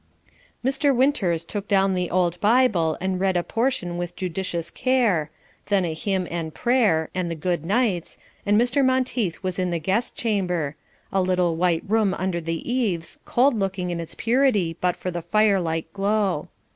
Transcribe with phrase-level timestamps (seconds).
[0.65, 0.95] Mr.
[0.95, 5.29] Winters took down the old Bible and read "a portion with judicious care,"
[5.67, 8.83] then a hymn and prayer, and the good nights, and Mr.
[8.83, 10.75] Monteith was in the guest chamber
[11.13, 15.21] a little white room under the eaves, cold looking in its purity but for the
[15.21, 16.47] firelight glow.